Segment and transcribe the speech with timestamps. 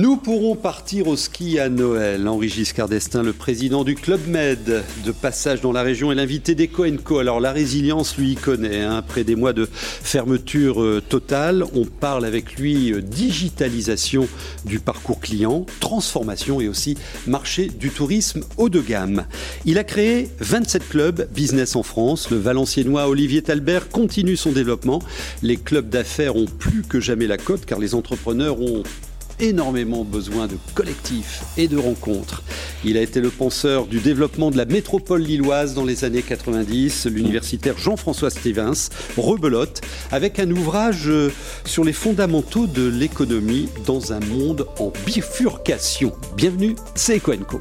[0.00, 2.26] Nous pourrons partir au ski à Noël.
[2.26, 6.54] Henri Giscard d'Estaing, le président du Club Med, de passage dans la région, est l'invité
[6.54, 7.18] d'Eco Co.
[7.18, 8.80] Alors la résilience, lui, connaît.
[8.80, 8.96] Hein.
[8.96, 14.26] Après des mois de fermeture euh, totale, on parle avec lui euh, digitalisation
[14.64, 16.96] du parcours client, transformation et aussi
[17.26, 19.26] marché du tourisme haut de gamme.
[19.66, 22.30] Il a créé 27 clubs business en France.
[22.30, 25.02] Le Valenciennois Olivier Talbert continue son développement.
[25.42, 28.82] Les clubs d'affaires ont plus que jamais la cote car les entrepreneurs ont
[29.40, 32.42] énormément besoin de collectifs et de rencontres.
[32.84, 37.06] Il a été le penseur du développement de la métropole lilloise dans les années 90.
[37.06, 41.32] L'universitaire Jean-François Stevens rebelote avec un ouvrage euh,
[41.64, 46.12] sur les fondamentaux de l'économie dans un monde en bifurcation.
[46.36, 47.60] Bienvenue, c'est Ecoenco.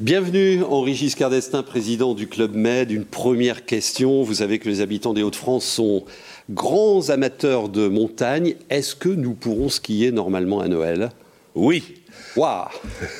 [0.00, 2.90] Bienvenue Henri Giscard d'Estaing, président du Club Med.
[2.90, 4.22] Une première question.
[4.22, 6.04] Vous savez que les habitants des Hauts-de-France sont
[6.48, 8.54] grands amateurs de montagne.
[8.70, 11.10] Est-ce que nous pourrons skier normalement à Noël?
[11.54, 11.99] Oui,
[12.36, 12.68] Waouh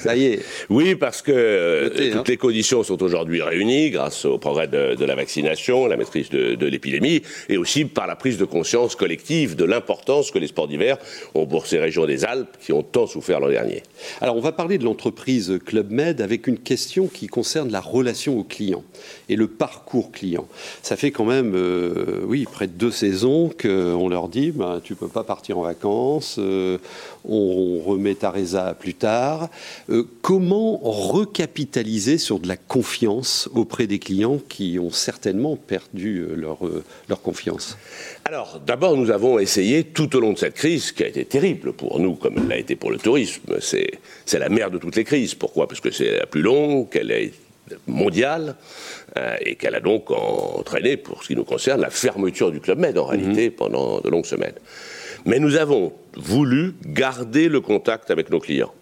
[0.03, 2.17] Ça y est Oui, parce que euh, Notez, hein.
[2.19, 6.31] toutes les conditions sont aujourd'hui réunies grâce au progrès de, de la vaccination, la maîtrise
[6.31, 10.47] de, de l'épidémie, et aussi par la prise de conscience collective de l'importance que les
[10.47, 10.97] sports d'hiver
[11.35, 13.83] ont pour ces régions des Alpes qui ont tant souffert l'an dernier.
[14.21, 18.39] Alors, on va parler de l'entreprise Club Med avec une question qui concerne la relation
[18.39, 18.85] au client
[19.29, 20.47] et le parcours client.
[20.83, 24.95] Ça fait quand même, euh, oui, près de deux saisons qu'on leur dit, ben, tu
[24.95, 26.79] peux pas partir en vacances, euh,
[27.29, 29.51] on remet ta résa plus tard.
[29.89, 36.35] Euh, comment recapitaliser sur de la confiance auprès des clients qui ont certainement perdu euh,
[36.37, 37.77] leur, euh, leur confiance?
[38.25, 41.73] Alors, d'abord, nous avons essayé tout au long de cette crise, qui a été terrible
[41.73, 43.59] pour nous, comme elle l'a été pour le tourisme.
[43.61, 43.91] C'est
[44.25, 45.35] c'est la mère de toutes les crises.
[45.35, 45.67] Pourquoi?
[45.67, 47.33] Parce que c'est la plus longue, qu'elle est
[47.87, 48.57] mondiale,
[49.17, 52.79] euh, et qu'elle a donc entraîné, pour ce qui nous concerne, la fermeture du Club
[52.79, 54.55] Med, en réalité, pendant de longues semaines.
[55.25, 58.73] Mais nous avons voulu garder le contact avec nos clients.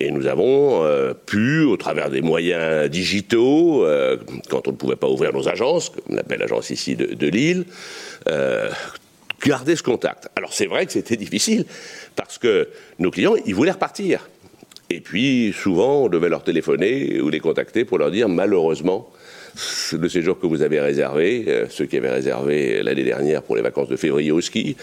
[0.00, 4.16] Et nous avons euh, pu, au travers des moyens digitaux, euh,
[4.48, 7.64] quand on ne pouvait pas ouvrir nos agences, comme l'appelle l'agence ici de, Lille,
[8.28, 8.70] euh,
[9.44, 10.28] garder ce contact.
[10.36, 11.64] Alors c'est vrai que c'était difficile,
[12.14, 12.68] parce que
[13.00, 14.28] nos clients, ils voulaient repartir.
[14.88, 19.10] Et puis souvent, on devait leur téléphoner ou les contacter pour leur dire, malheureusement,
[19.92, 23.62] le séjour que vous avez réservé, euh, ceux qui avaient réservé l'année dernière pour les
[23.62, 24.76] vacances de février au ski,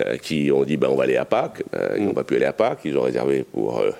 [0.00, 2.36] euh, qui ont dit ben, on va aller à Pâques, euh, ils n'ont pas pu
[2.36, 3.80] aller à Pâques, ils ont réservé pour...
[3.80, 3.90] euh,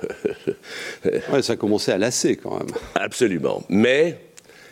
[1.33, 2.69] ouais, Ça commençait à lasser quand même.
[2.95, 3.63] Absolument.
[3.69, 4.19] Mais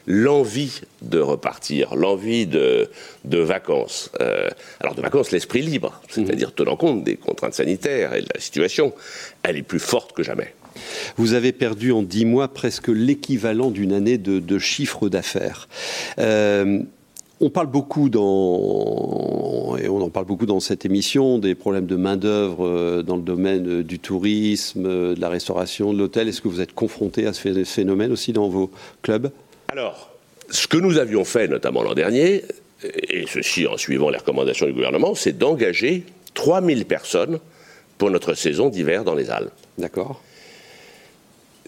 [0.08, 2.88] l'envie de repartir, l'envie de,
[3.24, 4.48] de vacances, euh,
[4.80, 8.94] alors de vacances l'esprit libre, c'est-à-dire tenant compte des contraintes sanitaires et de la situation,
[9.42, 10.54] elle est plus forte que jamais.
[11.16, 15.68] Vous avez perdu en dix mois presque l'équivalent d'une année de, de chiffre d'affaires.
[16.18, 16.80] Euh,
[17.40, 21.96] on parle beaucoup dans, et on en parle beaucoup dans cette émission, des problèmes de
[21.96, 24.82] main-d'œuvre euh, dans le domaine euh, du tourisme,
[25.14, 26.28] de la restauration, de l'hôtel.
[26.28, 28.70] Est-ce que vous êtes confronté à ce phé- phénomène aussi dans vos
[29.02, 29.30] clubs?
[29.68, 30.10] Alors,
[30.50, 32.42] ce que nous avions fait, notamment l'an dernier,
[32.82, 37.38] et ceci en suivant les recommandations du gouvernement, c'est d'engager 3000 personnes
[37.98, 39.50] pour notre saison d'hiver dans les Alpes.
[39.78, 40.22] D'accord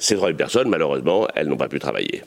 [0.00, 2.22] Ces 3000 personnes, malheureusement, elles n'ont pas pu travailler.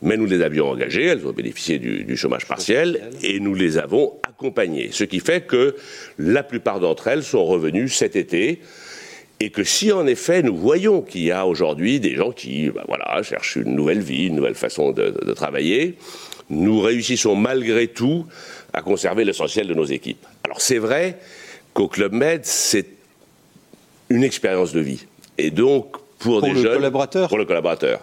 [0.00, 4.14] Mais nous les avions engagées, elles ont bénéficié du, chômage partiel, et nous les avons
[4.26, 4.90] accompagnées.
[4.92, 5.76] Ce qui fait que
[6.18, 8.60] la plupart d'entre elles sont revenues cet été,
[9.40, 12.82] et que si en effet nous voyons qu'il y a aujourd'hui des gens qui ben
[12.88, 15.96] voilà, cherchent une nouvelle vie, une nouvelle façon de travailler,
[16.50, 18.26] nous réussissons malgré tout
[18.72, 20.24] à conserver l'essentiel de nos équipes.
[20.44, 21.18] Alors c'est vrai
[21.74, 22.86] qu'au Club Med, c'est
[24.10, 25.04] une expérience de vie.
[25.36, 28.00] Et donc, pour, Pour des le jeunes, collaborateur Pour le collaborateur.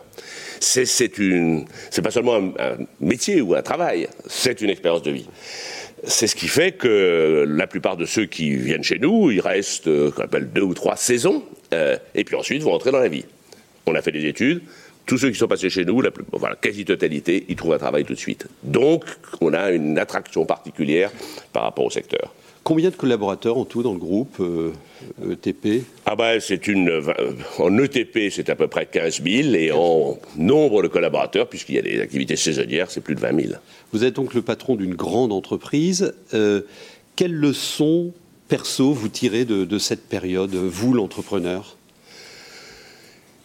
[0.60, 5.04] C'est, c'est une, c'est pas seulement un, un métier ou un travail, c'est une expérience
[5.04, 5.28] de vie.
[6.06, 9.88] C'est ce qui fait que la plupart de ceux qui viennent chez nous, ils restent,
[9.88, 11.44] euh, qu'on appelle deux ou trois saisons,
[11.74, 13.26] euh, et puis ensuite vont entrer dans la vie.
[13.86, 14.62] On a fait des études.
[15.06, 18.06] Tous ceux qui sont passés chez nous, la plus- voilà, quasi-totalité, ils trouvent un travail
[18.06, 18.48] tout de suite.
[18.64, 19.04] Donc,
[19.42, 21.12] on a une attraction particulière
[21.54, 22.34] par rapport au secteur.
[22.66, 24.72] Combien de collaborateurs en tout dans le groupe euh,
[25.32, 26.90] ETP Ah ben, c'est une.
[26.90, 27.14] euh,
[27.60, 31.78] En ETP, c'est à peu près 15 000, et en nombre de collaborateurs, puisqu'il y
[31.78, 33.54] a des activités saisonnières, c'est plus de 20 000.
[33.94, 36.16] Vous êtes donc le patron d'une grande entreprise.
[36.34, 36.62] Euh,
[37.16, 38.12] quelles leçons
[38.48, 41.78] perso vous tirez de, de cette période, vous l'entrepreneur?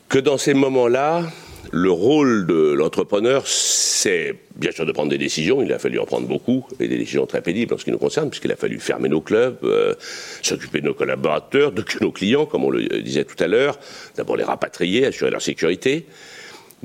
[0.08, 1.30] Que dans ces moments-là,
[1.72, 5.62] le rôle de l'entrepreneur, c'est bien sûr de prendre des décisions.
[5.62, 7.98] Il a fallu en prendre beaucoup, et des décisions très pénibles en ce qui nous
[7.98, 9.94] concerne, puisqu'il a fallu fermer nos clubs, euh,
[10.42, 13.78] s'occuper de nos collaborateurs, de nos clients, comme on le disait tout à l'heure,
[14.16, 16.06] d'abord les rapatrier, assurer leur sécurité.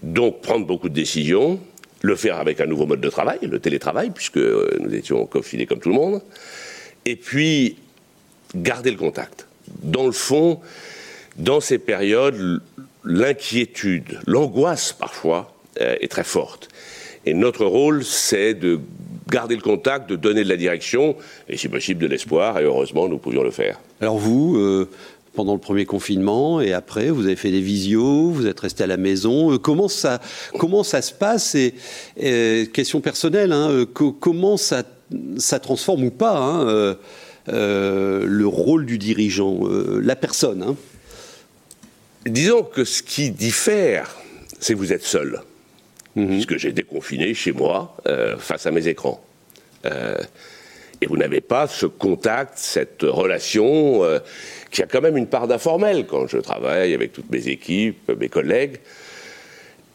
[0.03, 1.59] Donc prendre beaucoup de décisions,
[2.01, 5.65] le faire avec un nouveau mode de travail, le télétravail, puisque euh, nous étions confinés
[5.65, 6.21] comme tout le monde,
[7.05, 7.77] et puis
[8.55, 9.47] garder le contact.
[9.81, 10.59] Dans le fond,
[11.37, 12.61] dans ces périodes,
[13.05, 16.69] l'inquiétude, l'angoisse parfois euh, est très forte.
[17.25, 18.79] Et notre rôle, c'est de
[19.29, 21.15] garder le contact, de donner de la direction,
[21.49, 23.79] et si possible de l'espoir, et heureusement, nous pouvions le faire.
[23.99, 24.87] Alors vous, euh,
[25.33, 28.87] pendant le premier confinement et après, vous avez fait des visios, vous êtes resté à
[28.87, 29.53] la maison.
[29.53, 30.21] Euh, comment ça,
[30.59, 31.73] comment ça se passe et,
[32.73, 34.83] question personnelle, hein, comment ça,
[35.37, 36.95] ça transforme ou pas hein,
[37.47, 39.61] le rôle du dirigeant,
[40.01, 40.75] la personne hein?
[42.25, 44.15] Disons que ce qui diffère,
[44.59, 45.41] c'est que vous êtes seul.
[46.15, 46.27] Mhm.
[46.29, 49.23] Puisque j'ai déconfiné chez moi euh, face à mes écrans.
[49.85, 50.17] Euh,
[51.01, 54.19] et vous n'avez pas ce contact, cette relation euh,
[54.71, 58.29] qui a quand même une part d'informel quand je travaille avec toutes mes équipes, mes
[58.29, 58.79] collègues.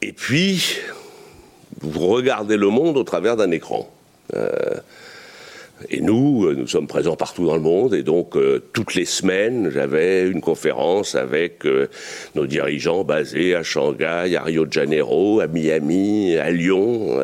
[0.03, 0.79] Et puis,
[1.81, 3.91] vous regardez le monde au travers d'un écran.
[5.89, 9.07] Et nous, euh, nous sommes présents partout dans le monde, et donc euh, toutes les
[9.07, 11.89] semaines, j'avais une conférence avec euh,
[12.35, 17.19] nos dirigeants basés à Shanghai, à Rio de Janeiro, à Miami, à Lyon,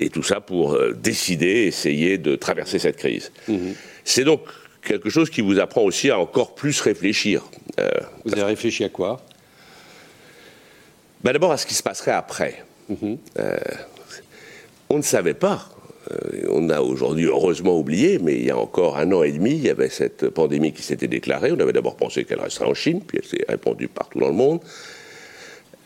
[0.00, 3.30] et tout ça pour décider, essayer de traverser cette crise.
[3.46, 3.74] Mhm.
[4.04, 4.40] C'est donc
[4.82, 7.44] quelque chose qui vous apprend aussi à encore plus réfléchir.
[8.24, 9.20] vous avez réfléchi à quoi?
[11.22, 12.64] Ben D'abord à ce qui se passerait après.
[12.88, 13.18] Mhm.
[14.88, 15.68] on ne savait pas
[16.48, 19.62] on a aujourd'hui heureusement oublié, mais il y a encore un an et demi, il
[19.62, 21.52] y avait cette pandémie qui s'était déclarée.
[21.52, 24.34] On avait d'abord pensé qu'elle resterait en Chine, puis elle s'est répandue partout dans le
[24.34, 24.60] monde.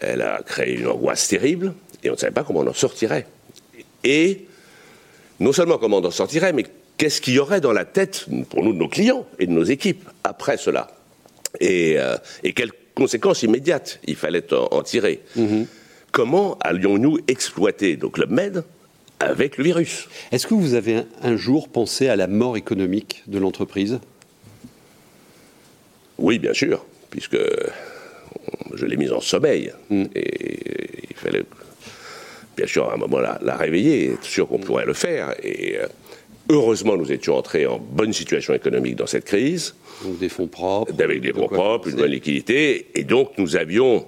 [0.01, 3.27] Elle a créé une angoisse terrible, et on ne savait pas comment on en sortirait.
[4.05, 4.47] Et
[5.41, 6.65] non seulement comment on en sortirait, mais
[6.97, 9.65] qu'est-ce qu'il y aurait dans la tête, pour nous, de nos clients et de nos
[9.65, 10.89] équipes, après cela?
[11.61, 12.17] Et, euh,
[12.55, 15.21] quelles conséquences immédiates il fallait en, tirer?
[15.37, 15.67] Mm-hmm.
[16.11, 18.65] Comment allions-nous exploiter nos clubs Med
[19.23, 20.09] avec le virus.
[20.31, 24.01] Est-ce que vous avez un, jour pensé à la mort économique de l'entreprise?
[26.19, 27.39] Oui, bien sûr, puisque
[28.75, 29.73] je l'ai mise en sommeil.
[29.91, 30.05] Mm.
[30.15, 31.45] Et il fallait,
[32.57, 35.35] bien sûr, à un moment la, la réveiller, être sûr qu'on pourrait le faire.
[35.43, 35.87] Et euh,
[36.51, 39.75] heureusement, nous étions entrés en bonne situation économique dans cette crise.
[40.05, 40.93] Donc des fonds propres.
[41.01, 42.89] Avec des fonds propres, une bonne liquidité.
[42.95, 44.07] Et donc, nous avions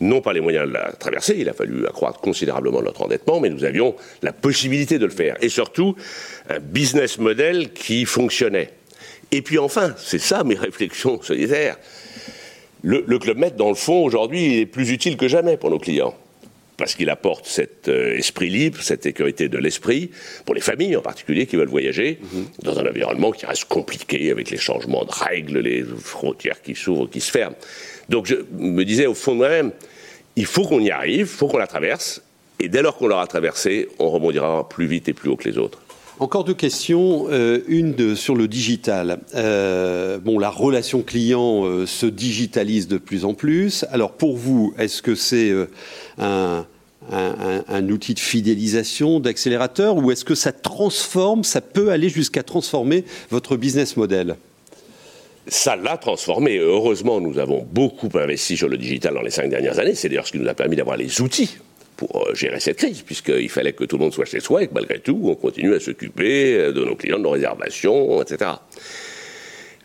[0.00, 3.50] non pas les moyens de la traverser, il a fallu accroître considérablement notre endettement, mais
[3.50, 5.36] nous avions la possibilité de le faire.
[5.42, 5.94] Et surtout,
[6.48, 8.70] un business model qui fonctionnait.
[9.30, 11.76] Et puis enfin, c'est ça mes réflexions solidaires.
[12.82, 15.78] Le, le Club Med, dans le fond, aujourd'hui, est plus utile que jamais pour nos
[15.78, 16.14] clients.
[16.78, 20.10] Parce qu'il apporte cet euh, esprit libre, cette sécurité de l'esprit,
[20.46, 22.46] pour les familles en particulier qui veulent voyager, mhm.
[22.62, 27.10] dans un environnement qui reste compliqué avec les changements de règles, les frontières qui s'ouvrent,
[27.10, 27.56] qui se ferment.
[28.10, 29.70] Donc je me disais au fond de moi-même,
[30.34, 32.22] il faut qu'on y arrive, il faut qu'on la traverse,
[32.58, 35.56] et dès lors qu'on l'aura traversée, on rebondira plus vite et plus haut que les
[35.56, 35.80] autres.
[36.18, 37.28] Encore deux questions.
[37.30, 39.20] Euh, une sur le digital.
[39.34, 43.86] Euh, la relation client euh, se digitalise de plus en plus.
[43.90, 45.50] Alors pour vous, est-ce que c'est
[46.18, 46.66] un,
[47.10, 53.04] un, outil de fidélisation, d'accélérateur, ou est-ce que ça transforme, ça peut aller jusqu'à transformer
[53.30, 54.36] votre business model?
[55.50, 56.58] Ça l'a transformé.
[56.58, 59.94] Heureusement, nous avons beaucoup investi sur le digital dans les cinq dernières années.
[59.94, 61.58] C'est d'ailleurs ce qui nous a permis d'avoir les outils
[61.96, 64.68] pour euh, gérer cette crise, puisqu'il fallait que tout le monde soit chez soi et
[64.68, 68.52] que malgré tout, on continue à s'occuper euh, de nos clients, de nos réservations, etc.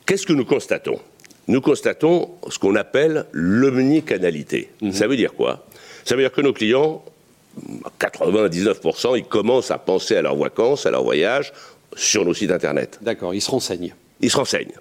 [0.05, 0.99] Qu'est-ce que nous constatons?
[1.47, 4.69] Nous constatons ce qu'on appelle l'omnicanalité.
[4.81, 4.93] Mhm.
[4.93, 5.65] Ça veut dire quoi?
[6.05, 7.03] Ça veut dire que nos clients,
[7.99, 11.51] 99%, ils commencent à penser à leurs vacances, à leurs voyages
[11.95, 12.99] sur nos sites Internet.
[13.01, 13.95] D'accord, ils se renseignent.
[14.21, 14.73] Ils se renseignent.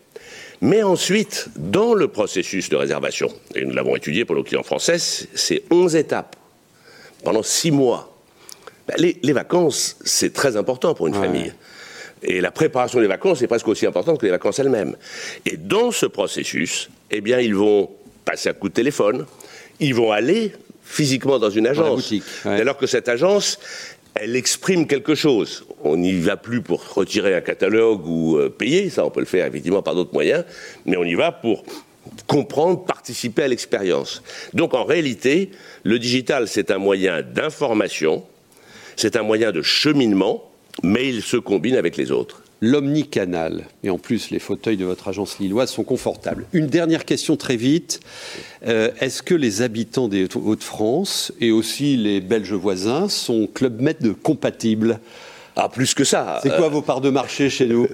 [0.65, 4.97] Mais ensuite, dans le processus de réservation, et nous l'avons étudié pour nos clients français,
[4.99, 6.37] c'est 11 étapes
[7.23, 8.17] pendant 6 mois.
[8.89, 11.53] Ben, les, vacances, c'est très important pour une famille.
[12.23, 14.97] Et la préparation des vacances est presque aussi importante que les vacances elles-mêmes.
[15.45, 17.91] Et dans ce processus, eh bien, ils vont
[18.25, 19.27] passer un coup de téléphone,
[19.81, 20.53] ils vont aller
[20.83, 22.11] physiquement dans une agence.
[22.47, 23.59] Alors que cette agence,
[24.15, 25.67] elle exprime quelque chose.
[25.83, 29.27] On n'y va plus pour retirer un catalogue ou euh, payer, ça on peut le
[29.27, 30.45] faire effectivement par d'autres moyens,
[30.87, 31.65] mais on y va pour
[32.27, 34.23] comprendre, participer à l'expérience.
[34.53, 35.51] Donc en réalité,
[35.83, 38.25] le digital, c'est un moyen d'information,
[38.97, 40.51] c'est un moyen de cheminement,
[40.83, 42.44] mais il se combine avec les autres.
[42.61, 43.65] L'omnicanal.
[43.83, 46.47] Et en plus, les fauteuils de votre agence lilloise sont confortables.
[46.53, 48.01] Une dernière question très vite.
[48.67, 54.15] Euh, est-ce que les habitants des Hauts-de-France et aussi les Belges voisins sont Club Med
[54.23, 55.01] compatibles?
[55.57, 56.41] Ah, plus que ça.
[56.43, 57.87] C'est quoi vos parts de marché chez nous?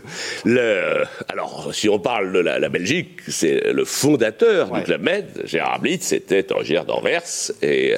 [0.47, 5.81] Le, Alors, si on parle de la, Belgique, c'est le fondateur du Club Med, Gérard
[5.81, 7.97] Blitz, c'était originaire d'Anvers, et,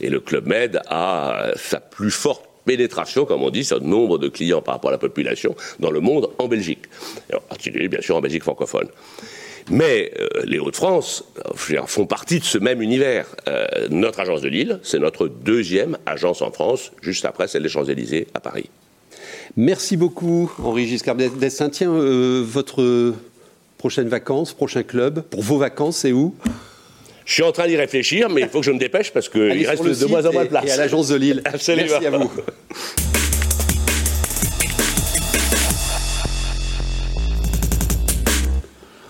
[0.00, 4.18] et le Club Med a sa plus forte pénétration, comme on dit, sur le nombre
[4.18, 6.84] de clients par rapport à la population dans le monde en Belgique.
[7.32, 8.88] En particulier, bien sûr, en Belgique francophone.
[9.70, 13.26] Mais euh, les Hauts-de-France euh, font partie de ce même univers.
[13.48, 17.68] Euh, notre agence de Lille, c'est notre deuxième agence en France, juste après celle des
[17.68, 18.68] Champs-Élysées à Paris.
[19.56, 21.70] Merci beaucoup, Henri Giscard d'Estaing.
[21.70, 21.92] Tiens,
[22.42, 23.14] votre
[23.78, 26.34] prochaine vacances, prochain club, pour vos vacances, c'est où?
[27.24, 29.66] Je suis en train d'y réfléchir, mais il faut que je me dépêche parce qu'il
[29.66, 30.64] reste de moins en moins de place.
[30.66, 31.42] Et à l'agence de Lille.
[31.44, 32.30] Merci à vous.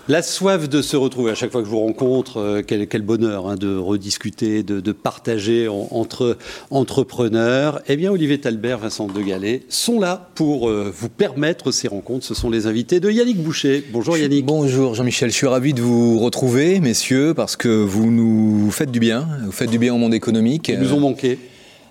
[0.07, 3.47] La soif de se retrouver à chaque fois que je vous rencontre, euh, quel, bonheur
[3.47, 6.37] hein, de rediscuter, de, partager entre
[6.69, 7.81] entrepreneurs.
[7.87, 12.23] Eh bien, Olivier Talbert, Vincent Degallet sont là pour euh, vous permettre ces rencontres.
[12.23, 13.83] Ce sont les invités de Yannick Boucher.
[13.91, 14.45] Bonjour Yannick.
[14.45, 18.99] Bonjour Jean-Michel, je suis ravi de vous retrouver, messieurs, parce que vous nous faites du
[18.99, 20.69] bien, vous faites du bien au monde économique.
[20.69, 21.39] Ils nous ont manqué.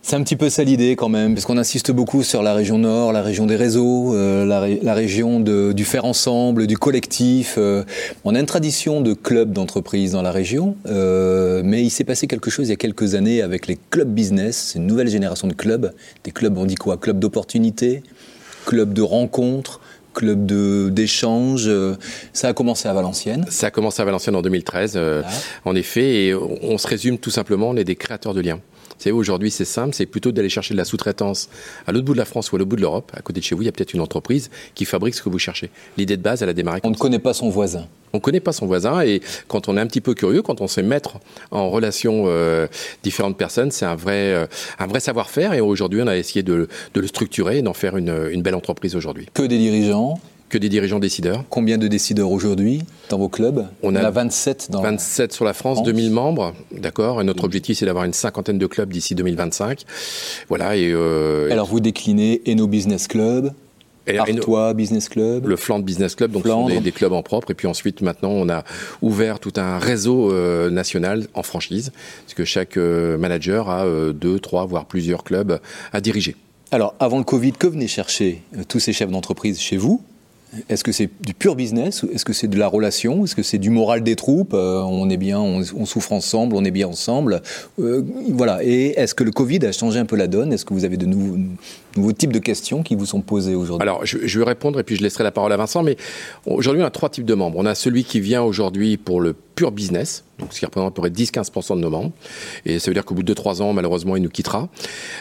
[0.06, 2.76] C'est un petit peu ça l'idée quand même, parce qu'on insiste beaucoup sur la région
[2.76, 7.54] nord, la région des réseaux, euh, la, région du faire ensemble, du collectif.
[7.56, 7.84] Euh.
[8.22, 12.26] on a une tradition de clubs d'entreprise dans la région, euh, mais il s'est passé
[12.26, 15.54] quelque chose il y a quelques années avec les clubs business, une nouvelle génération de
[15.54, 15.94] clubs.
[16.22, 16.98] Des clubs, on dit quoi?
[16.98, 18.02] Clubs d'opportunités,
[18.66, 19.80] clubs de rencontres,
[20.12, 20.44] club
[20.92, 21.70] d'échange.
[22.34, 23.46] Ça a commencé à Valenciennes.
[23.48, 25.00] Ça a commencé à Valenciennes en 2013,
[25.64, 28.60] en effet, et on se résume tout simplement, on est des créateurs de liens.
[28.96, 31.48] Vous savez, aujourd'hui, c'est simple, c'est plutôt d'aller chercher de la sous-traitance
[31.86, 33.12] à l'autre bout de la France ou à l'autre bout de l'Europe.
[33.14, 35.28] À côté de chez vous, il y a peut-être une entreprise qui fabrique ce que
[35.28, 35.70] vous cherchez.
[35.96, 36.80] L'idée de base, elle a démarré.
[36.84, 37.86] On ne connaît pas son voisin.
[38.12, 40.60] On ne connaît pas son voisin et quand on est un petit peu curieux, quand
[40.60, 41.18] on sait mettre
[41.50, 42.68] en relation euh,
[43.02, 44.46] différentes personnes, c'est un vrai, euh,
[44.78, 45.52] un vrai savoir-faire.
[45.52, 48.94] Et aujourd'hui, on a essayé de, le structurer et d'en faire une, une belle entreprise
[48.94, 49.26] aujourd'hui.
[49.34, 51.44] Que des dirigeants que des dirigeants décideurs.
[51.50, 55.82] Combien de décideurs aujourd'hui dans vos clubs On a, 27 dans 27 sur la France,
[55.82, 57.20] 2000 membres, d'accord.
[57.20, 59.82] Et notre objectif, c'est d'avoir une cinquantaine de clubs d'ici 2025.
[60.48, 60.76] Voilà.
[60.76, 63.52] Et euh, alors vous déclinez Eno Business Club,
[64.16, 65.46] Artois Business Club.
[65.46, 67.50] Le Flandre Business Club, donc sont des, clubs en propre.
[67.50, 68.64] Et puis ensuite, maintenant, on a
[69.02, 71.90] ouvert tout un réseau euh, national en franchise,
[72.24, 75.58] parce que chaque euh, manager a deux, trois, voire plusieurs clubs
[75.92, 76.36] à diriger.
[76.70, 80.02] Alors, avant le Covid, que venaient chercher tous ces chefs d'entreprise chez vous
[80.68, 83.58] est-ce que c'est du pur business Est-ce que c'est de la relation Est-ce que c'est
[83.58, 87.42] du moral des troupes euh, On est bien, on, souffre ensemble, on est bien ensemble.
[87.80, 88.62] Euh, voilà.
[88.62, 90.52] Et est-ce que le Covid a changé un peu la donne?
[90.52, 91.36] Est-ce que vous avez de nouveaux,
[91.96, 93.82] nouveaux types de questions qui vous sont posées aujourd'hui?
[93.82, 95.82] Alors, je, je, vais répondre et puis je laisserai la parole à Vincent.
[95.82, 95.96] Mais
[96.46, 97.58] aujourd'hui, on a trois types de membres.
[97.58, 100.94] On a celui qui vient aujourd'hui pour le pur business, donc ce qui représente à
[100.94, 102.12] peu près 10-15% de nos membres.
[102.66, 104.68] Et ça veut dire qu'au bout de 2-3 ans, malheureusement, il nous quittera.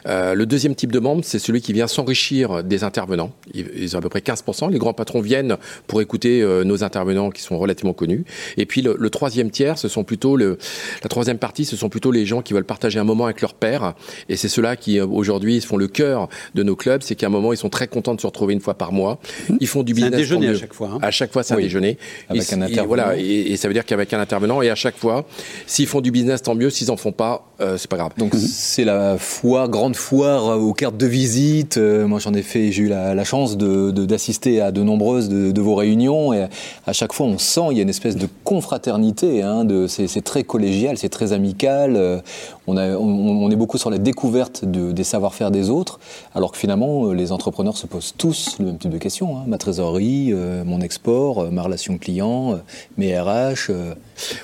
[0.07, 3.31] Euh, le deuxième type de membre, c'est celui qui vient s'enrichir des intervenants.
[3.53, 4.71] Ils ont à peu près 15%.
[4.71, 8.25] Les grands patrons viennent pour écouter euh, nos intervenants qui sont relativement connus.
[8.57, 10.57] Et puis le, troisième tiers, ce sont plutôt le,
[11.03, 13.53] la troisième partie, ce sont plutôt les gens qui veulent partager un moment avec leur
[13.53, 13.93] père.
[14.29, 17.03] Et c'est ceux-là qui euh, aujourd'hui font le cœur de nos clubs.
[17.03, 19.19] C'est qu'à un moment, ils sont très contents de se retrouver une fois par mois.
[19.59, 20.13] Ils font du business.
[20.13, 20.89] un déjeuner à chaque fois.
[20.93, 20.99] Hein.
[21.03, 21.97] À chaque fois, c'est un déjeuner.
[22.29, 22.87] Avec un intervenant.
[22.87, 25.25] voilà, et, et ça veut dire qu'avec un intervenants et à chaque fois,
[25.67, 26.69] s'ils font du business, tant mieux.
[26.69, 28.11] S'ils en font pas, euh, c'est pas grave.
[28.17, 31.77] Donc c'est la foire, grande foire euh, aux cartes de visite.
[31.77, 35.61] Euh, moi j'en ai fait, j'ai eu la, chance d'assister de, à de nombreuses de,
[35.61, 36.47] vos réunions et
[36.85, 39.43] à chaque fois on sent il y a une espèce de confraternité.
[39.43, 42.21] Hein, de, c'est très collégial, c'est très amical.
[42.65, 45.99] On, a, on, est beaucoup sur la découverte des savoir-faire des autres,
[46.33, 49.37] alors que finalement les entrepreneurs se posent tous le même type de questions.
[49.37, 49.43] Hein.
[49.47, 50.33] Ma trésorerie,
[50.65, 52.59] mon export, ma relation client,
[52.97, 53.71] mes RH.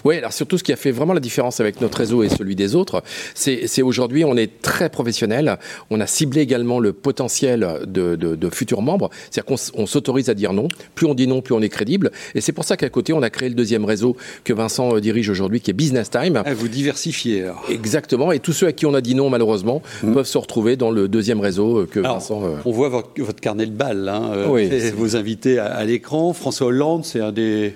[0.06, 2.56] Oui, alors surtout ce qui a fait vraiment la différence avec notre réseau et celui
[2.56, 3.04] des autres,
[3.36, 5.58] c'est aujourd'hui on est très professionnel.
[5.90, 10.68] On a ciblé également le potentiel de, futurs membres, c'est-à-dire qu'on s'autorise à dire non.
[10.96, 12.12] Plus on dit non, plus on est crédible.
[12.36, 15.02] Et c'est pour ça qu'à côté on a créé le deuxième réseau que Vincent euh,
[15.02, 16.42] dirige aujourd'hui, qui est Business Time.
[16.46, 17.52] Ah, vous diversifiez.
[17.70, 18.32] Exactement.
[18.32, 20.14] Et tous ceux à qui on a dit non malheureusement mmh.
[20.14, 22.44] peuvent se retrouver dans le deuxième réseau euh, que Vincent.
[22.44, 24.10] Euh, on voit votre, carnet de balles.
[24.10, 26.34] Hein, oui, vos invités à, à l'écran.
[26.34, 27.76] François Hollande, c'est un des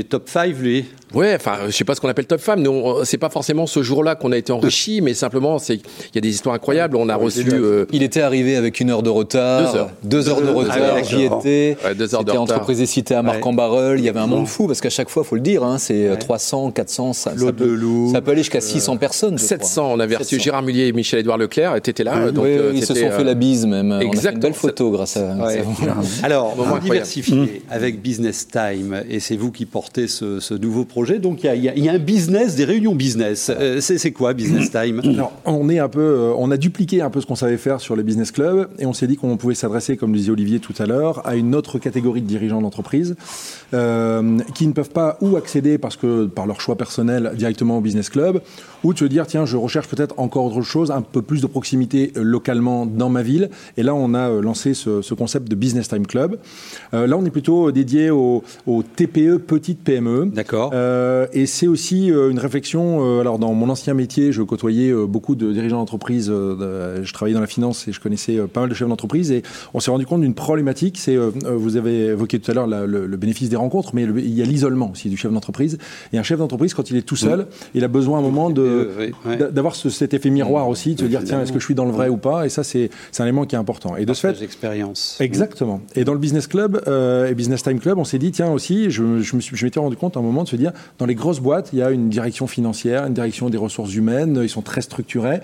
[0.00, 2.62] les top 5, lui Ouais, enfin, je sais pas ce qu'on appelle top femme.
[2.62, 5.82] Nous, c'est pas forcément ce jour-là qu'on a été enrichi, mais simplement, c'est il
[6.14, 6.96] y a des histoires incroyables.
[6.96, 7.44] On a reçu.
[7.52, 10.76] Euh, il était arrivé avec une heure de retard, deux heures, deux heures de retard.
[10.96, 11.76] Ah, J'y étais.
[11.84, 12.56] Ouais, deux heures de C'était retard.
[12.58, 15.10] entreprise cité à marc en barreul Il y avait un monde fou parce qu'à chaque
[15.10, 17.78] fois, faut le dire, hein, c'est 300, 400, ça, ça peut,
[18.12, 19.36] ça peut aller jusqu'à 600 personnes.
[19.38, 19.58] je crois.
[19.58, 19.90] 700.
[19.92, 20.44] On avait reçu 700.
[20.44, 21.74] Gérard Mullier et Michel-Édouard Leclerc.
[21.76, 22.14] Et t'étais là.
[22.26, 23.90] Oui, donc, oui, euh, ils se sont fait euh, la bise même.
[23.90, 24.42] On a fait une exactement.
[24.42, 25.36] belle photo grâce à.
[26.22, 26.84] Alors, vous incroyable.
[26.84, 31.18] diversifiez avec Business Time et c'est vous qui portez ce, nouveau projet.
[31.18, 33.50] Donc, il y a, un business, des réunions business.
[33.54, 35.00] Euh, c'est quoi Business Time
[35.44, 37.96] on est un peu, euh, on a dupliqué un peu ce qu'on savait faire sur
[37.96, 40.74] les business clubs et on s'est dit qu'on pouvait s'adresser, comme le disait Olivier tout
[40.78, 43.16] à l'heure, à une autre catégorie de dirigeants d'entreprise
[43.70, 48.08] qui ne peuvent pas ou accéder parce que par leur choix personnel directement au business
[48.10, 48.40] club
[48.82, 51.46] ou de se dire tiens je recherche peut-être encore autre chose, un peu plus de
[51.46, 53.50] proximité euh, localement dans ma ville.
[53.76, 56.38] Et là on a euh, lancé ce, ce concept de business time club.
[56.94, 60.26] Euh, là on est plutôt dédié aux, aux TPE petites PME.
[60.34, 60.70] D'accord.
[60.74, 63.04] Euh, et c'est aussi euh, une réflexion.
[63.04, 66.28] euh, alors, dans mon ancien métier, je côtoyais euh, beaucoup de dirigeants d'entreprise.
[66.30, 68.88] euh, de- je travaillais dans la finance et je connaissais euh, pas mal de chefs
[68.88, 69.30] d'entreprise.
[69.30, 69.42] Et
[69.74, 70.96] on s'est rendu compte d'une problématique.
[70.98, 74.06] C'est, euh, euh, vous avez évoqué tout à l'heure le, le bénéfice des rencontres, mais
[74.06, 75.78] le- il y a l'isolement aussi du chef d'entreprise.
[76.12, 78.50] Et un chef d'entreprise, quand il est tout seul, il a besoin à un moment
[78.56, 79.10] Euh,
[79.52, 81.84] d'avoir ce- cet effet miroir aussi, de se dire tiens, est-ce que je suis dans
[81.84, 82.46] le vrai ou pas?
[82.46, 83.96] Et ça, c'est un élément qui est important.
[83.96, 85.16] Et de ce fait, Partage d'expérience.
[85.20, 85.80] Exactement.
[85.94, 88.90] Et dans le Business Club euh, et Business Time Club, on s'est dit, tiens aussi,
[88.90, 91.70] je, je m'étais rendu compte à un moment de se dire, dans les grosses boîtes,
[91.72, 95.40] il y a une direction financière, une direction des ressources humaines, ils sont très structurés.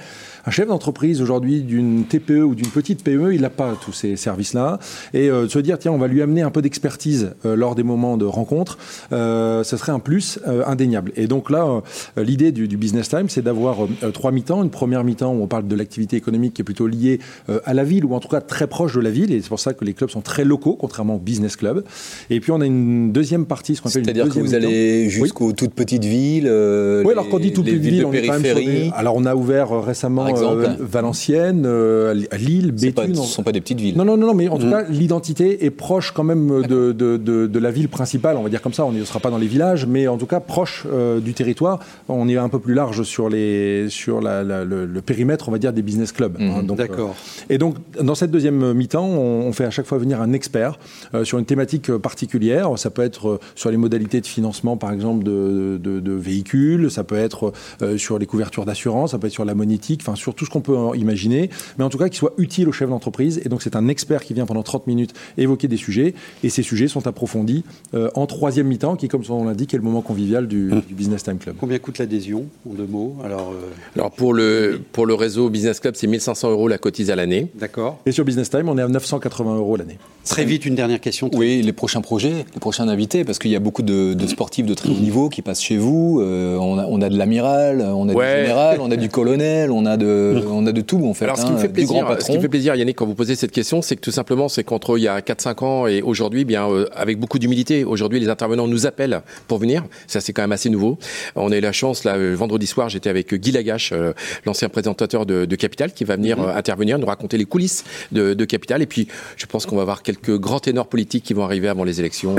[0.46, 4.14] Un chef d'entreprise aujourd'hui d'une TPE ou d'une petite PME, il n'a pas tous ces
[4.16, 4.78] services-là.
[5.12, 7.74] Et euh, de se dire, tiens, on va lui amener un peu d'expertise euh, lors
[7.74, 8.78] des moments de rencontre,
[9.12, 11.10] euh, ce serait un plus euh, indéniable.
[11.16, 11.82] Et donc là,
[12.16, 14.62] euh, l'idée du, du Business Time, c'est d'avoir euh, trois mi-temps.
[14.62, 17.74] Une première mi-temps où on parle de l'activité économique qui est plutôt liée euh, à
[17.74, 19.32] la ville ou en tout cas très proche de la ville.
[19.32, 21.82] Et c'est pour ça que les clubs sont très locaux, contrairement au business club.
[22.30, 25.08] Et puis on a une deuxième partie, ce qu'on appelle une C'est-à-dire que vous allez
[25.08, 26.46] jusqu'aux toutes petites villes.
[26.46, 28.54] euh, Oui, alors quand on dit toute les petite villes on est quand même sur
[28.56, 33.14] des- Alors on a ouvert récemment exemple euh, Valenciennes, euh, à Lille, pas- Béthune.
[33.14, 33.96] Ce ne sont pas des petites villes.
[33.96, 37.16] Non, non, non, non, mais en tout cas, l'identité est proche quand même de, de,
[37.16, 38.84] de, de la ville principale, on va dire comme ça.
[38.84, 41.78] On ne sera pas dans les villages, mais en tout cas proche euh, du territoire.
[42.08, 45.52] On est un peu plus large sur, les, sur la, la- le, le périmètre, on
[45.52, 46.36] va dire, des business clubs.
[46.40, 46.62] hein.
[46.62, 47.14] Donc, D'accord.
[47.50, 50.32] euh, et donc, dans cette deuxième mi-temps, on, on fait à chaque fois venir un
[50.32, 50.78] expert
[51.14, 52.70] euh, sur une thématique euh, particulière.
[52.76, 56.90] Ça peut être euh, sur les modalités de financement, par exemple, de, de- de véhicules.
[56.90, 57.52] Ça peut être
[57.82, 59.12] euh, sur les couvertures d'assurance.
[59.12, 60.00] Ça peut être sur la monétique.
[60.02, 61.50] Enfin, sur tout ce qu'on peut imaginer.
[61.78, 63.40] Mais en tout cas, qui soit utile au chef d'entreprise.
[63.44, 66.14] Et donc, c'est un expert qui vient pendant 30 minutes évoquer des sujets.
[66.42, 67.62] Et ces sujets sont approfondis
[67.94, 70.94] euh, en troisième mi-temps, qui, comme son nom l'indique, est le moment convivial du, du
[70.94, 71.54] Business Time Club.
[71.60, 73.14] Combien coûte l'adhésion en deux mots?
[73.24, 77.10] Alors, euh, Alors pour le pour le réseau Business Club, c'est 1500 euros la cotise
[77.12, 77.46] à l'année.
[77.54, 77.98] d'accord.
[78.06, 79.98] Et sur Business Time, on est à 980 euros l'année.
[80.24, 81.30] Très vite, une dernière question.
[81.34, 84.66] Oui, les prochains projets, les prochains invités, parce qu'il y a beaucoup de, de sportifs
[84.66, 86.20] de très haut niveau qui passent chez vous.
[86.20, 88.36] Euh, on, a, on a de l'amiral, on a Ouais.
[88.36, 90.06] du général, on a du colonel, on a de,
[90.50, 91.24] on a de tout en fait.
[91.24, 92.96] Alors, ce qui hein, me fait du grand plaisir, ce qui me fait plaisir, Yannick,
[92.96, 95.64] quand vous posez cette question, c'est que tout simplement, c'est qu'entre il y a 4-5
[95.64, 99.84] ans et aujourd'hui, bien, euh, avec beaucoup d'humilité, aujourd'hui, les intervenants nous appellent pour venir.
[100.06, 100.98] Ça, c'est quand même assez nouveau.
[101.34, 104.12] On a eu la chance, là, euh, vendredi soir, j'étais avec Guy Lagache, euh,
[104.44, 108.34] l'ancien présentateur de, de Capital, qui va venir euh, intervenir, nous raconter les coulisses de,
[108.34, 108.82] de Capital.
[108.82, 111.84] Et puis, je pense qu'on va avoir quelques grands ténors politiques qui vont arriver avant
[111.84, 112.36] les élections.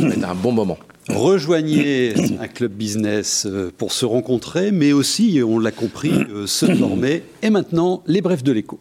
[0.00, 0.78] Être un bon moment.
[1.08, 6.66] Rejoignez un club business euh, pour se rencontrer, mais aussi, on l'a compris, euh, se
[6.76, 7.22] former.
[7.42, 8.78] Et maintenant, les brefs de l'écho.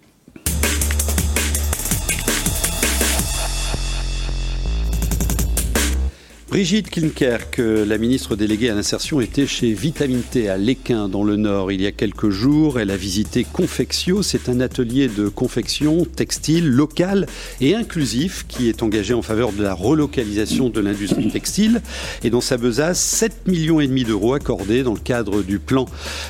[6.57, 11.35] Brigitte Klinkerk, la ministre déléguée à l'insertion, était chez Vitamine T à Léquin, dans le
[11.35, 12.79] Nord, il y a quelques jours.
[12.79, 14.23] Elle a visité Confectio.
[14.23, 17.27] C'est un atelier de confection textile local
[17.61, 21.83] et inclusif qui est engagé en faveur de la relocalisation de l'industrie textile.
[22.23, 25.85] Et dans sa besace, 7 millions et demi d'euros accordés dans le cadre du plan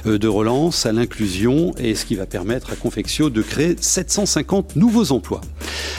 [0.07, 4.75] euh, de relance à l'inclusion et ce qui va permettre à Confectio de créer 750
[4.75, 5.39] nouveaux emplois.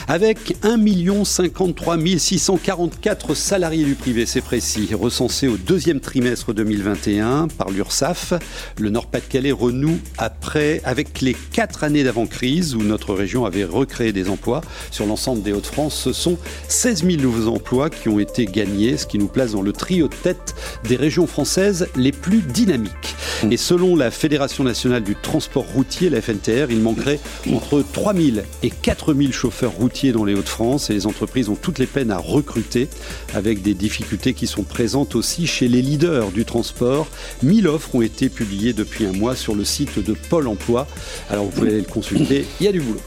[0.07, 0.77] Avec 1
[1.23, 8.33] 53 644 salariés du privé, c'est précis, recensés au deuxième trimestre 2021 par l'URSSAF,
[8.79, 14.29] le Nord-Pas-de-Calais renoue après avec les quatre années d'avant-crise où notre région avait recréé des
[14.29, 14.61] emplois.
[14.91, 16.37] Sur l'ensemble des Hauts-de-France, ce sont
[16.69, 20.07] 16 000 nouveaux emplois qui ont été gagnés, ce qui nous place dans le trio
[20.07, 20.55] de tête
[20.85, 23.15] des régions françaises les plus dynamiques.
[23.51, 27.19] Et selon la Fédération nationale du transport routier, la FNTR, il manquerait
[27.53, 31.55] entre 3 000 et 4 000 chauffeurs routiers dans les Hauts-de-France et les entreprises ont
[31.55, 32.89] toutes les peines à recruter
[33.33, 33.98] avec des difficultés
[34.33, 37.07] qui sont présentes aussi chez les leaders du transport.
[37.43, 40.87] 1000 offres ont été publiées depuis un mois sur le site de Pôle emploi.
[41.29, 43.01] Alors vous pouvez aller le consulter, il y a du boulot.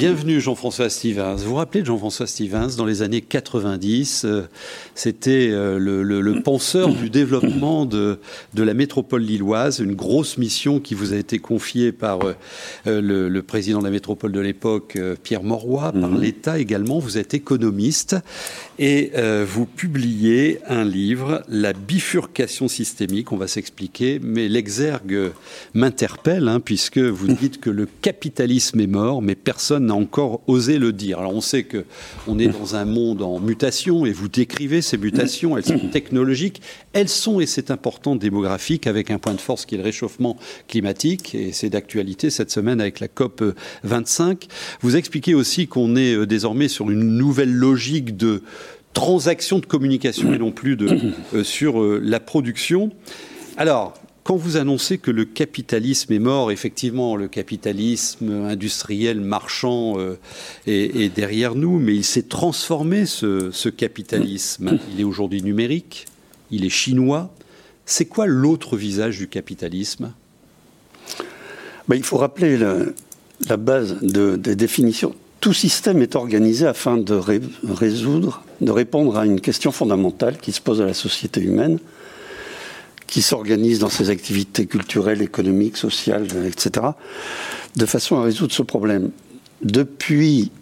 [0.00, 1.36] Bienvenue Jean-François Stevens.
[1.36, 4.44] Vous vous rappelez de Jean-François Stevens dans les années 90 euh,
[4.94, 8.18] C'était euh, le, penseur du développement de,
[8.54, 12.20] de, la métropole lilloise, une grosse mission qui vous a été confiée par
[12.86, 16.22] euh, le, président de la métropole de l'époque, Pierre Moroy, par mhm.
[16.22, 16.98] l'État également.
[16.98, 18.16] Vous êtes économiste
[18.78, 19.12] et
[19.44, 23.32] vous publiez un livre, La bifurcation systémique.
[23.32, 25.32] On va s'expliquer, mais l'exergue
[25.74, 30.92] m'interpelle hein, puisque vous dites que le capitalisme est mort, mais personne encore osé le
[30.92, 31.18] dire.
[31.18, 31.84] Alors on sait que
[32.26, 36.62] on est dans un monde en mutation et vous décrivez ces mutations, elles sont technologiques,
[36.92, 40.36] elles sont et c'est important démographiques avec un point de force qui est le réchauffement
[40.68, 43.42] climatique et c'est d'actualité cette semaine avec la COP
[43.84, 44.46] 25.
[44.80, 48.42] Vous expliquez aussi qu'on est euh, désormais sur une nouvelle logique de
[48.92, 52.90] transaction de communication et non plus de, euh, sur euh, la production.
[53.56, 53.94] Alors,
[54.30, 60.20] quand vous annoncez que le capitalisme est mort, effectivement, le capitalisme industriel marchand euh,
[60.68, 64.78] est, derrière nous, mais il s'est transformé, ce, capitalisme.
[64.94, 66.06] Il est aujourd'hui numérique,
[66.52, 67.34] il est chinois.
[67.86, 70.12] C'est quoi l'autre visage du capitalisme?
[71.88, 75.12] Ben, Il faut rappeler la base des définitions.
[75.40, 77.14] Tout système est organisé afin de
[77.68, 81.80] résoudre, de répondre à une question fondamentale qui se pose à la société humaine
[83.10, 86.86] qui s'organise dans ses activités culturelles, économiques, sociales, etc.,
[87.76, 89.10] de façon à résoudre ce problème.
[89.62, 90.52] Depuis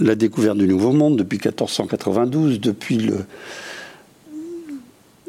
[0.00, 3.18] la découverte du Nouveau Monde, depuis 1492, depuis le,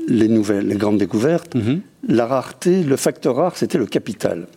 [0.07, 1.81] les nouvelles, les grandes découvertes, mhm.
[2.07, 4.47] la rareté, le facteur rare, c'était le capital.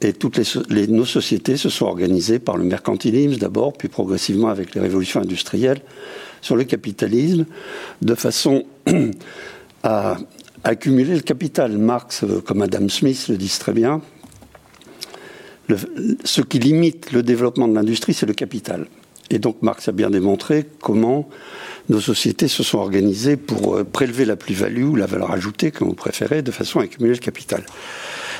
[0.00, 0.38] Et toutes
[0.70, 5.20] les, nos sociétés se sont organisées par le mercantilisme d'abord, puis progressivement avec les révolutions
[5.20, 5.80] industrielles,
[6.40, 7.44] sur le capitalisme,
[8.00, 8.64] de façon
[9.82, 10.16] à
[10.68, 11.78] accumuler le capital.
[11.78, 14.00] Marx, euh, comme Adam Smith le disent très bien,
[16.24, 18.86] ce qui limite le développement de l'industrie, c'est le capital.
[19.30, 21.28] Et donc Marx a bien démontré comment
[21.88, 25.88] nos sociétés se sont organisées pour euh, prélever la plus-value ou la valeur ajoutée, comme
[25.88, 27.64] vous préférez, de façon à accumuler le capital.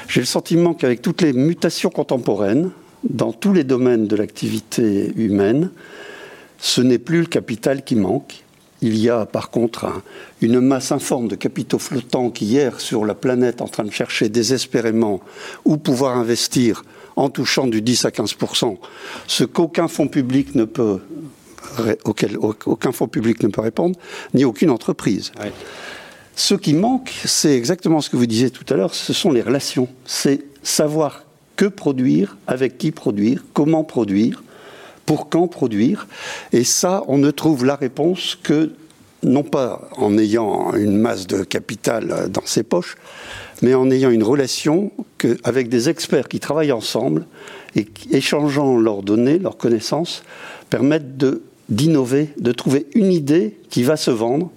[0.08, 2.70] J'ai le sentiment qu'avec toutes les mutations contemporaines,
[3.08, 5.70] dans tous les domaines de l'activité humaine,
[6.58, 8.44] ce n'est plus le capital qui manque,
[8.82, 10.02] il y a par contre
[10.40, 14.28] une masse informe de capitaux flottants qui hier sur la planète en train de chercher
[14.28, 15.20] désespérément
[15.64, 16.84] où pouvoir investir
[17.16, 18.76] en touchant du 10 à 15%
[19.26, 21.00] ce qu'aucun fonds public ne peut
[22.04, 23.98] auquel aucun fonds public ne peut répondre,
[24.34, 25.32] ni aucune entreprise.
[26.34, 29.42] Ce qui manque, c'est exactement ce que vous disiez tout à l'heure, ce sont les
[29.42, 29.88] relations.
[30.04, 31.24] C'est savoir
[31.56, 34.42] que produire, avec qui produire, comment produire,
[35.06, 36.06] pour quand produire
[36.52, 38.72] Et ça, on ne trouve la réponse que
[39.22, 42.96] non pas en ayant une masse de capital dans ses poches,
[43.62, 44.92] mais en ayant une relation
[45.42, 47.26] avec des experts qui travaillent ensemble
[47.74, 50.22] et échangeant leurs données, leurs connaissances,
[50.70, 51.24] permettent
[51.68, 54.50] d'innover, de trouver une idée qui va se vendre.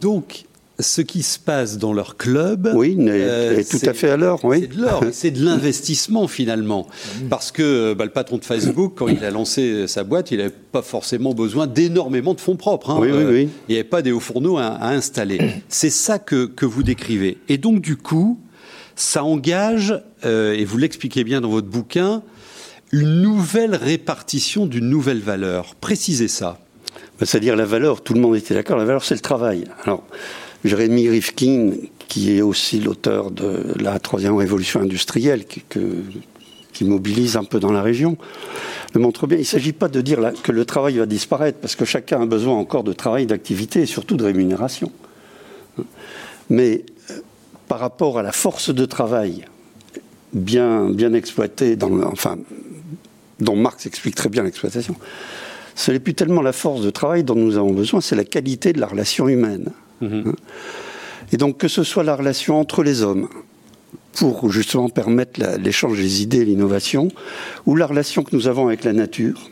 [0.80, 2.72] Ce qui se passe dans leur club.
[2.74, 4.44] Oui, euh, est tout à fait à l'heure.
[4.44, 4.62] Oui.
[4.62, 6.88] C'est de l'or, c'est de l'investissement finalement.
[7.30, 10.50] Parce que bah, le patron de Facebook, quand il a lancé sa boîte, il n'avait
[10.50, 12.92] pas forcément besoin d'énormément de fonds propres.
[12.92, 12.98] Hein.
[13.00, 13.50] Oui, oui, oui.
[13.68, 15.40] il n'y avait pas des hauts fourneaux à, installer.
[15.70, 17.38] C'est ça que, que, vous décrivez.
[17.50, 18.40] Et donc, du coup,
[18.96, 22.22] ça engage, euh, et vous l'expliquez bien dans votre bouquin,
[22.92, 25.76] une nouvelle répartition d'une nouvelle valeur.
[25.76, 26.60] Précisez ça.
[27.20, 29.66] Bah, c'est-à-dire la valeur, tout le monde était d'accord, la valeur c'est le travail.
[29.84, 30.04] Alors,
[30.64, 31.72] Jérémy Rifkin,
[32.08, 37.82] qui est aussi l'auteur de la troisième révolution industrielle, qui, mobilise un peu dans la
[37.82, 38.18] région,
[38.94, 39.38] le montre bien.
[39.38, 42.26] Il ne s'agit pas de dire que le travail va disparaître, parce que chacun a
[42.26, 44.92] besoin encore de travail, d'activité et surtout de rémunération.
[46.50, 47.20] Mais euh,
[47.68, 49.46] par rapport à la force de travail
[50.34, 52.38] bien, exploitée, enfin,
[53.40, 54.96] dont Marx explique très bien l'exploitation,
[55.76, 58.74] ce n'est plus tellement la force de travail dont nous avons besoin, c'est la qualité
[58.74, 59.72] de la relation humaine.
[60.02, 60.36] Mhm.
[61.32, 63.28] Et donc que ce soit la relation entre les hommes,
[64.14, 67.10] pour justement permettre l'échange des idées l'innovation,
[67.66, 69.50] ou la relation que nous avons avec la nature,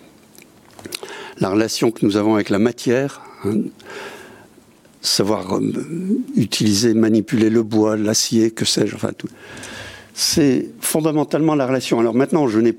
[1.39, 3.61] la relation que nous avons avec la matière, hein,
[5.01, 5.71] savoir euh,
[6.35, 9.29] utiliser, manipuler le bois, l'acier, que sais-je, enfin tout.
[10.13, 11.99] C'est fondamentalement la relation.
[11.99, 12.75] Alors maintenant, je n'ai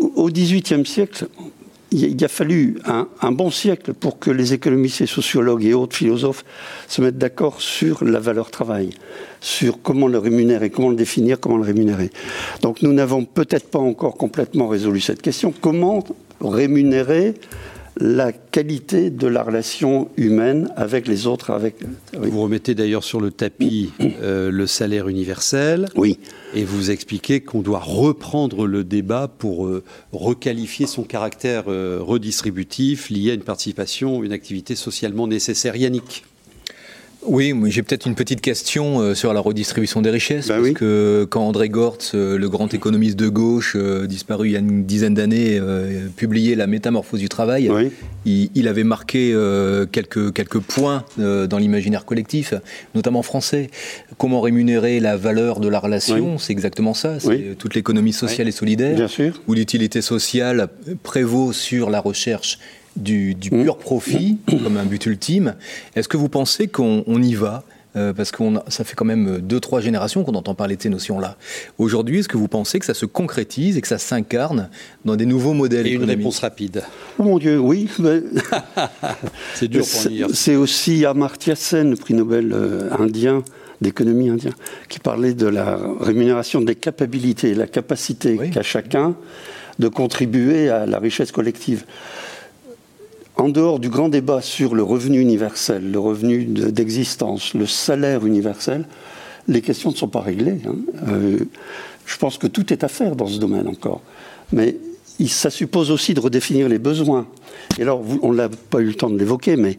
[0.00, 1.28] au XVIIIe siècle,
[1.92, 6.44] il a fallu un, bon siècle pour que les économistes et sociologues et autres philosophes
[6.88, 8.90] se mettent d'accord sur la valeur travail,
[9.40, 12.10] sur comment le rémunérer, comment le définir, comment le rémunérer.
[12.62, 15.52] Donc nous n'avons peut-être pas encore complètement résolu cette question.
[15.60, 16.04] Comment
[16.40, 17.34] rémunérer
[17.96, 21.50] la qualité de la relation humaine avec les autres.
[21.50, 21.76] Avec,
[22.14, 25.88] Vous remettez d'ailleurs sur le tapis euh, le salaire universel.
[25.96, 26.18] Oui.
[26.54, 33.10] Et vous expliquez qu'on doit reprendre le débat pour euh, requalifier son caractère euh, redistributif
[33.10, 35.76] lié à une participation, une activité socialement nécessaire.
[35.76, 36.24] Yannick
[37.24, 40.74] oui, j'ai peut-être une petite question euh, sur la redistribution des richesses, bah parce oui.
[40.74, 44.58] que quand André Gortz, euh, le grand économiste de gauche, euh, disparu il y a
[44.58, 45.60] une dizaine d'années,
[46.16, 47.90] publiait La métamorphose du travail, Oui.
[48.24, 49.34] il, il avait marqué
[49.92, 52.54] quelques, quelques points dans l'imaginaire collectif,
[52.94, 53.70] notamment français.
[54.18, 58.52] Comment rémunérer la valeur de la relation, c'est exactement ça, c'est toute l'économie sociale et
[58.52, 59.40] solidaire, Bien sûr.
[59.46, 60.68] où l'utilité sociale
[61.02, 62.58] prévaut sur la recherche
[62.96, 63.62] du, du Mm.
[63.64, 65.54] pur profit comme un but ultime.
[65.96, 67.62] Est-ce que vous pensez qu'on on y va
[67.94, 70.88] Euh, parce que ça fait quand même deux, trois générations qu'on entend parler de ces
[70.88, 71.36] notions-là.
[71.76, 74.70] Aujourd'hui, est-ce que vous pensez que ça se concrétise et que ça s'incarne
[75.04, 76.84] dans des nouveaux modèles Et une réponse rapide.
[77.18, 77.90] Oh mon Dieu, oui.
[77.98, 78.22] mais-
[79.54, 80.28] C'est dur pour C'est dire.
[80.32, 83.42] c'est aussi Amartya Sen, le prix Nobel euh, indien,
[83.82, 84.52] d'économie indien,
[84.88, 88.50] qui parlait de la rémunération des capacités, la capacité Oui.
[88.50, 89.14] qu'a chacun
[89.78, 91.84] de contribuer à la richesse collective.
[93.36, 98.26] En dehors du grand débat sur le revenu universel, le revenu de- d'existence, le salaire
[98.26, 98.84] universel,
[99.48, 100.58] les questions ne sont pas réglées.
[100.66, 100.74] hein.
[101.08, 101.38] Euh,
[102.06, 104.02] je pense que tout est à faire dans ce domaine encore.
[104.52, 104.76] Mais
[105.26, 107.26] ça suppose aussi de redéfinir les besoins.
[107.78, 109.78] Et alors, on n'a pas eu le temps de l'évoquer, mais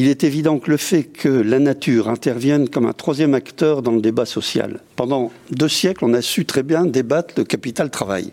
[0.00, 3.90] il est évident que le fait que la nature intervienne comme un troisième acteur dans
[3.90, 4.78] le débat social.
[4.94, 8.30] Pendant deux siècles, on a su très bien débattre le capital-travail.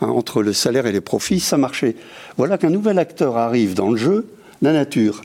[0.00, 1.94] Hein, entre le salaire et les profits, ça marchait.
[2.36, 4.26] Voilà qu'un nouvel acteur arrive dans le jeu,
[4.60, 5.22] la nature,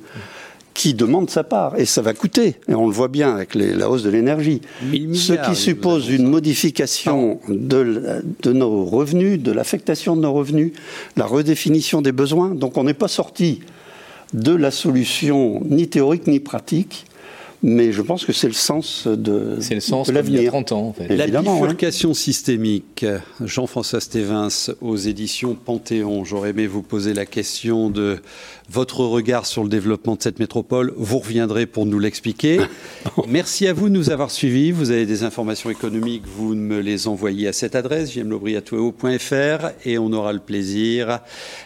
[0.75, 1.79] qui demande sa part.
[1.79, 2.55] Et ça va coûter.
[2.67, 4.61] Et on le voit bien avec les- la hausse de l'énergie.
[5.15, 10.71] Ce qui suppose une modification de, de nos revenus, de l'affectation de nos revenus,
[11.17, 12.49] la redéfinition des besoins.
[12.53, 13.61] Donc on n'est pas sorti
[14.33, 17.05] de la solution ni théorique ni pratique,
[17.61, 20.37] mais je pense que c'est le sens de, C'est le sens de comme il y
[20.37, 20.51] a l'avenir.
[20.51, 21.07] 30 ans, en fait.
[21.09, 21.61] La Évidemment, hein.
[21.61, 23.05] bifurcation systémique,
[23.43, 24.47] Jean-François Stévins
[24.81, 26.23] aux éditions Panthéon.
[26.23, 28.19] J'aurais aimé vous poser la question de
[28.69, 30.93] votre regard sur le développement de cette métropole.
[30.95, 32.59] Vous reviendrez pour nous l'expliquer.
[33.27, 34.71] Merci à vous de nous avoir suivis.
[34.71, 40.13] Vous avez des informations économiques, vous me les envoyez à cette adresse, jmlobry.fr et on
[40.13, 41.19] aura le plaisir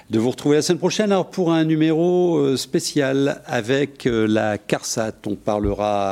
[0.10, 4.58] de vous retrouver la semaine prochaine alors pour un numéro euh, spécial avec euh, la
[4.58, 5.14] CARSAT.
[5.28, 5.36] On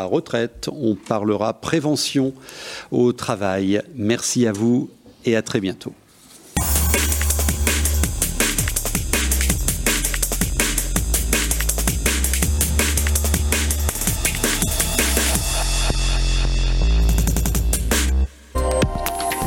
[0.05, 2.33] retraite, on parlera prévention
[2.91, 3.81] au travail.
[3.95, 4.89] Merci à vous
[5.25, 5.93] et à très bientôt.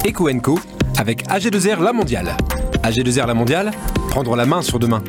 [0.06, 0.60] Eco Co
[0.98, 2.36] avec AG2R La Mondiale.
[2.82, 3.70] AG2R La Mondiale,
[4.10, 5.02] prendre la main sur demain.